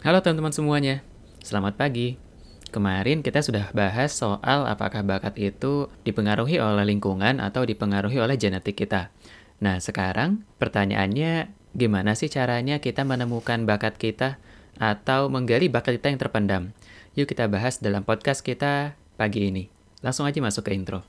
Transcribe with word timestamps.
Halo 0.00 0.24
teman-teman 0.24 0.48
semuanya, 0.48 1.04
selamat 1.44 1.76
pagi. 1.76 2.16
Kemarin 2.72 3.20
kita 3.20 3.44
sudah 3.44 3.68
bahas 3.76 4.16
soal 4.16 4.64
apakah 4.64 5.04
bakat 5.04 5.36
itu 5.36 5.92
dipengaruhi 6.08 6.56
oleh 6.56 6.88
lingkungan 6.88 7.36
atau 7.36 7.68
dipengaruhi 7.68 8.16
oleh 8.16 8.40
genetik 8.40 8.80
kita. 8.80 9.12
Nah, 9.60 9.76
sekarang 9.76 10.48
pertanyaannya 10.56 11.52
gimana 11.76 12.16
sih 12.16 12.32
caranya 12.32 12.80
kita 12.80 13.04
menemukan 13.04 13.68
bakat 13.68 14.00
kita 14.00 14.40
atau 14.80 15.28
menggali 15.28 15.68
bakat 15.68 16.00
kita 16.00 16.16
yang 16.16 16.20
terpendam? 16.24 16.62
Yuk 17.12 17.28
kita 17.28 17.44
bahas 17.52 17.76
dalam 17.84 18.00
podcast 18.00 18.40
kita 18.40 18.96
pagi 19.20 19.52
ini. 19.52 19.68
Langsung 20.00 20.24
aja 20.24 20.40
masuk 20.40 20.64
ke 20.64 20.80
intro. 20.80 21.04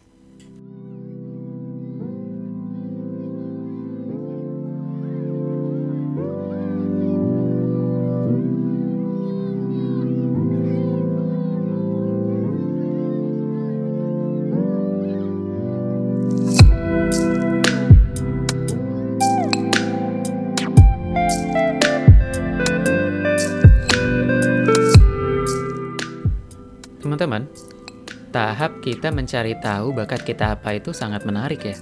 Tahap 28.32 28.80
kita 28.80 29.12
mencari 29.12 29.60
tahu 29.60 29.92
bakat 29.92 30.24
kita 30.24 30.56
apa 30.58 30.80
itu 30.80 30.96
sangat 30.96 31.28
menarik 31.28 31.68
ya. 31.68 31.76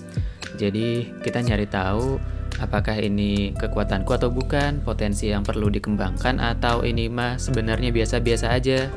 Jadi, 0.58 1.14
kita 1.22 1.40
nyari 1.46 1.70
tahu 1.70 2.20
apakah 2.60 3.00
ini 3.00 3.56
kekuatanku 3.56 4.12
atau 4.12 4.28
bukan, 4.34 4.84
potensi 4.84 5.32
yang 5.32 5.46
perlu 5.46 5.72
dikembangkan 5.72 6.42
atau 6.42 6.84
ini 6.84 7.08
mah 7.08 7.40
sebenarnya 7.40 7.94
biasa-biasa 7.96 8.52
aja. 8.52 8.92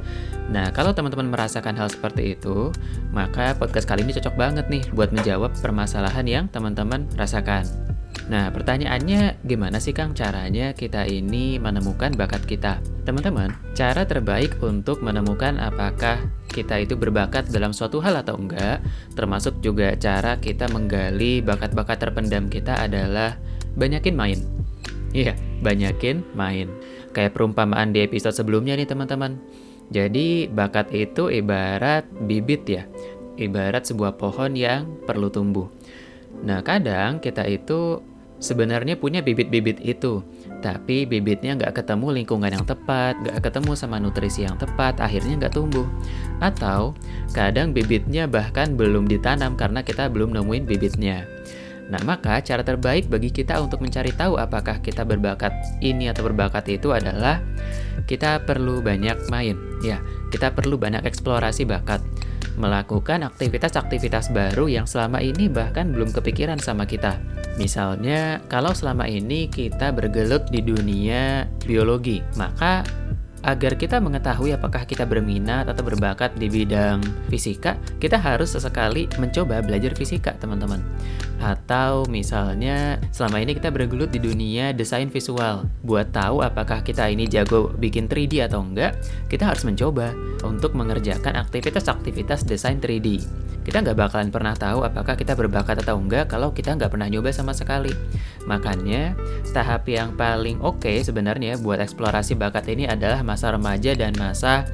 Nah, 0.51 0.75
kalau 0.75 0.91
teman-teman 0.93 1.31
merasakan 1.31 1.79
hal 1.79 1.89
seperti 1.89 2.35
itu, 2.35 2.75
maka 3.15 3.55
podcast 3.55 3.87
kali 3.87 4.03
ini 4.03 4.13
cocok 4.19 4.35
banget 4.35 4.67
nih 4.67 4.83
buat 4.91 5.15
menjawab 5.15 5.55
permasalahan 5.63 6.27
yang 6.27 6.45
teman-teman 6.51 7.07
rasakan. 7.15 7.65
Nah, 8.29 8.51
pertanyaannya 8.51 9.41
gimana 9.47 9.79
sih 9.79 9.95
Kang 9.97 10.13
caranya 10.13 10.75
kita 10.77 11.09
ini 11.09 11.57
menemukan 11.57 12.13
bakat 12.19 12.45
kita? 12.45 12.83
Teman-teman, 13.03 13.51
cara 13.75 14.07
terbaik 14.07 14.63
untuk 14.63 15.03
menemukan 15.03 15.59
apakah 15.59 16.23
kita 16.47 16.87
itu 16.87 16.95
berbakat 16.95 17.51
dalam 17.51 17.75
suatu 17.75 17.99
hal 17.99 18.15
atau 18.23 18.39
enggak, 18.39 18.79
termasuk 19.19 19.59
juga 19.59 19.99
cara 19.99 20.39
kita 20.39 20.71
menggali 20.71 21.43
bakat-bakat 21.43 21.99
terpendam 21.99 22.47
kita 22.47 22.79
adalah 22.79 23.35
banyakin 23.75 24.15
main. 24.15 24.39
Iya, 25.11 25.35
banyakin 25.67 26.23
main. 26.39 26.71
Kayak 27.11 27.35
perumpamaan 27.35 27.91
di 27.91 28.07
episode 28.07 28.39
sebelumnya 28.39 28.79
nih 28.79 28.87
teman-teman. 28.87 29.35
Jadi, 29.91 30.47
bakat 30.47 30.95
itu 30.95 31.27
ibarat 31.27 32.07
bibit 32.23 32.65
ya. 32.71 32.87
Ibarat 33.35 33.83
sebuah 33.83 34.15
pohon 34.15 34.55
yang 34.55 34.89
perlu 35.03 35.27
tumbuh. 35.27 35.67
Nah, 36.47 36.63
kadang 36.63 37.19
kita 37.19 37.45
itu 37.51 38.01
sebenarnya 38.43 38.99
punya 38.99 39.23
bibit-bibit 39.23 39.79
itu, 39.79 40.21
tapi 40.61 41.07
bibitnya 41.07 41.55
nggak 41.55 41.79
ketemu 41.79 42.21
lingkungan 42.21 42.51
yang 42.51 42.67
tepat, 42.67 43.15
nggak 43.23 43.39
ketemu 43.39 43.73
sama 43.79 44.03
nutrisi 44.03 44.43
yang 44.43 44.59
tepat, 44.59 44.99
akhirnya 44.99 45.47
nggak 45.47 45.55
tumbuh. 45.55 45.87
Atau 46.43 46.99
kadang 47.31 47.71
bibitnya 47.71 48.27
bahkan 48.27 48.75
belum 48.75 49.07
ditanam 49.07 49.55
karena 49.55 49.87
kita 49.87 50.11
belum 50.11 50.35
nemuin 50.35 50.67
bibitnya. 50.67 51.25
Nah, 51.93 52.01
maka 52.09 52.41
cara 52.41 52.65
terbaik 52.65 53.07
bagi 53.13 53.29
kita 53.29 53.61
untuk 53.61 53.85
mencari 53.85 54.17
tahu 54.17 54.41
apakah 54.41 54.81
kita 54.81 55.05
berbakat 55.05 55.53
ini 55.85 56.09
atau 56.09 56.25
berbakat 56.25 56.65
itu 56.73 56.91
adalah 56.91 57.39
kita 58.11 58.43
perlu 58.43 58.81
banyak 58.81 59.29
main. 59.29 59.55
Ya, 59.85 60.01
kita 60.33 60.57
perlu 60.57 60.81
banyak 60.81 61.05
eksplorasi 61.05 61.69
bakat 61.69 62.01
melakukan 62.57 63.25
aktivitas-aktivitas 63.33 64.33
baru 64.33 64.69
yang 64.69 64.85
selama 64.85 65.25
ini 65.25 65.49
bahkan 65.49 65.89
belum 65.93 66.13
kepikiran 66.13 66.61
sama 66.61 66.85
kita. 66.85 67.21
Misalnya, 67.61 68.41
kalau 68.49 68.73
selama 68.73 69.05
ini 69.05 69.45
kita 69.49 69.93
bergelut 69.93 70.49
di 70.49 70.65
dunia 70.65 71.45
biologi, 71.61 72.25
maka 72.41 72.81
agar 73.43 73.75
kita 73.75 73.99
mengetahui 73.99 74.55
apakah 74.55 74.87
kita 74.87 75.03
berminat 75.03 75.67
atau 75.67 75.83
berbakat 75.83 76.35
di 76.39 76.47
bidang 76.47 77.03
fisika, 77.27 77.75
kita 77.99 78.19
harus 78.19 78.55
sesekali 78.55 79.11
mencoba 79.19 79.59
belajar 79.63 79.93
fisika, 79.99 80.35
teman-teman. 80.39 80.79
Atau 81.43 82.07
misalnya, 82.07 83.03
selama 83.11 83.43
ini 83.43 83.59
kita 83.59 83.75
bergelut 83.75 84.15
di 84.15 84.23
dunia 84.23 84.71
desain 84.71 85.11
visual. 85.11 85.67
Buat 85.83 86.15
tahu 86.15 86.39
apakah 86.39 86.87
kita 86.87 87.11
ini 87.11 87.27
jago 87.27 87.75
bikin 87.75 88.07
3D 88.07 88.47
atau 88.47 88.63
enggak, 88.63 88.95
kita 89.27 89.51
harus 89.51 89.67
mencoba 89.67 90.15
untuk 90.47 90.79
mengerjakan 90.79 91.35
aktivitas-aktivitas 91.35 92.47
desain 92.47 92.79
3D. 92.79 93.27
Kita 93.63 93.79
nggak 93.79 93.95
bakalan 93.95 94.31
pernah 94.35 94.59
tahu 94.59 94.83
apakah 94.83 95.15
kita 95.15 95.39
berbakat 95.39 95.83
atau 95.87 95.95
enggak 95.99 96.27
kalau 96.31 96.51
kita 96.51 96.75
nggak 96.75 96.91
pernah 96.91 97.07
nyoba 97.07 97.31
sama 97.31 97.55
sekali. 97.55 97.95
Makanya, 98.47 99.15
tahap 99.55 99.87
yang 99.87 100.15
paling 100.19 100.59
oke 100.61 100.83
okay 100.83 101.05
sebenarnya 101.05 101.61
buat 101.63 101.79
eksplorasi 101.79 102.35
bakat 102.35 102.67
ini 102.73 102.91
adalah 102.91 103.23
masa 103.23 103.55
remaja 103.55 103.95
dan 103.95 104.15
masa 104.19 104.67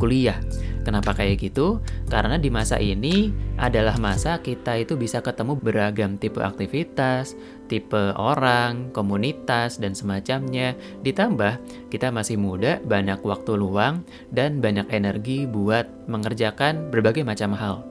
kuliah. 0.00 0.38
Kenapa 0.82 1.14
kayak 1.14 1.38
gitu? 1.38 1.78
Karena 2.10 2.42
di 2.42 2.50
masa 2.50 2.74
ini 2.82 3.30
adalah 3.54 3.94
masa 4.02 4.42
kita 4.42 4.82
itu 4.82 4.98
bisa 4.98 5.22
ketemu 5.22 5.54
beragam 5.54 6.18
tipe 6.18 6.42
aktivitas, 6.42 7.38
tipe 7.70 8.10
orang, 8.18 8.90
komunitas, 8.90 9.78
dan 9.78 9.94
semacamnya. 9.94 10.74
Ditambah, 11.06 11.62
kita 11.86 12.10
masih 12.10 12.34
muda, 12.34 12.82
banyak 12.82 13.22
waktu 13.22 13.54
luang, 13.54 14.02
dan 14.34 14.58
banyak 14.58 14.90
energi 14.90 15.46
buat 15.46 15.86
mengerjakan 16.10 16.90
berbagai 16.90 17.22
macam 17.22 17.54
hal. 17.54 17.86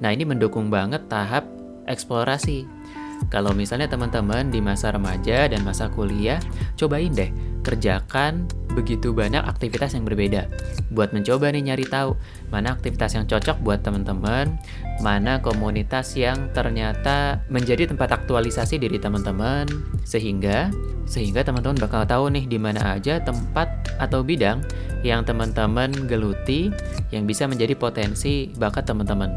Nah, 0.00 0.08
ini 0.08 0.24
mendukung 0.24 0.72
banget 0.72 1.12
tahap 1.12 1.44
eksplorasi. 1.84 2.79
Kalau 3.28 3.52
misalnya 3.52 3.86
teman-teman 3.86 4.48
di 4.48 4.64
masa 4.64 4.90
remaja 4.90 5.46
dan 5.46 5.60
masa 5.60 5.92
kuliah, 5.92 6.40
cobain 6.80 7.12
deh 7.12 7.30
kerjakan 7.60 8.48
begitu 8.72 9.12
banyak 9.12 9.42
aktivitas 9.42 9.92
yang 9.92 10.06
berbeda. 10.06 10.48
Buat 10.94 11.12
mencoba 11.12 11.50
nih 11.52 11.70
nyari 11.70 11.86
tahu 11.86 12.16
mana 12.48 12.72
aktivitas 12.72 13.18
yang 13.18 13.26
cocok 13.28 13.60
buat 13.60 13.82
teman-teman, 13.84 14.56
mana 15.04 15.42
komunitas 15.42 16.14
yang 16.16 16.48
ternyata 16.54 17.42
menjadi 17.50 17.90
tempat 17.90 18.24
aktualisasi 18.24 18.80
diri 18.80 18.96
teman-teman, 18.96 19.66
sehingga 20.06 20.70
sehingga 21.04 21.42
teman-teman 21.42 21.78
bakal 21.82 22.06
tahu 22.06 22.30
nih 22.30 22.46
di 22.46 22.58
mana 22.58 22.96
aja 22.96 23.18
tempat 23.18 23.68
atau 23.98 24.22
bidang 24.22 24.62
yang 25.02 25.26
teman-teman 25.26 25.90
geluti 26.06 26.70
yang 27.10 27.26
bisa 27.26 27.50
menjadi 27.50 27.74
potensi 27.74 28.48
bakat 28.54 28.86
teman-teman. 28.86 29.30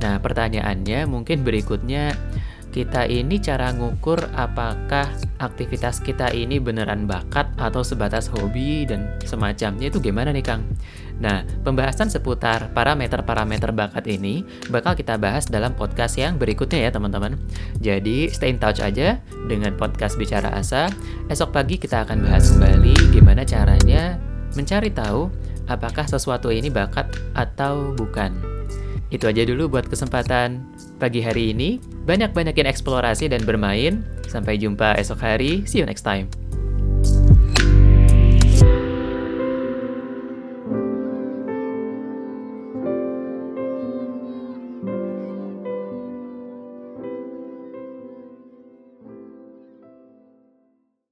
Nah, 0.00 0.16
pertanyaannya 0.16 1.04
mungkin 1.04 1.44
berikutnya 1.44 2.16
kita 2.70 3.06
ini 3.10 3.42
cara 3.42 3.74
ngukur 3.74 4.30
apakah 4.38 5.10
aktivitas 5.42 5.98
kita 5.98 6.30
ini 6.30 6.62
beneran 6.62 7.04
bakat 7.04 7.50
atau 7.58 7.82
sebatas 7.82 8.30
hobi 8.30 8.86
dan 8.86 9.10
semacamnya 9.26 9.90
itu 9.90 9.98
gimana 9.98 10.30
nih 10.30 10.46
Kang? 10.46 10.62
Nah, 11.20 11.44
pembahasan 11.66 12.08
seputar 12.08 12.72
parameter-parameter 12.72 13.76
bakat 13.76 14.08
ini 14.08 14.46
bakal 14.72 14.96
kita 14.96 15.20
bahas 15.20 15.44
dalam 15.50 15.76
podcast 15.76 16.16
yang 16.16 16.40
berikutnya 16.40 16.88
ya 16.88 16.90
teman-teman. 16.90 17.36
Jadi 17.82 18.32
stay 18.32 18.54
in 18.54 18.58
touch 18.58 18.80
aja 18.80 19.20
dengan 19.44 19.76
podcast 19.76 20.16
Bicara 20.16 20.48
Asa. 20.56 20.88
Esok 21.28 21.52
pagi 21.52 21.76
kita 21.76 22.08
akan 22.08 22.24
bahas 22.24 22.48
kembali 22.48 23.12
gimana 23.12 23.44
caranya 23.44 24.16
mencari 24.56 24.90
tahu 24.90 25.28
apakah 25.68 26.08
sesuatu 26.08 26.48
ini 26.50 26.72
bakat 26.72 27.06
atau 27.36 27.92
bukan. 27.94 28.49
Itu 29.10 29.26
aja 29.26 29.42
dulu 29.42 29.66
buat 29.66 29.90
kesempatan 29.90 30.62
pagi 31.02 31.20
hari 31.20 31.50
ini. 31.50 31.82
Banyak-banyakin 32.06 32.70
eksplorasi 32.70 33.28
dan 33.28 33.42
bermain. 33.42 34.06
Sampai 34.30 34.56
jumpa 34.56 34.94
esok 34.96 35.18
hari. 35.20 35.66
See 35.66 35.82
you 35.82 35.86
next 35.86 36.06
time. 36.06 36.39